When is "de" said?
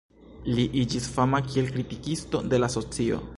2.55-2.63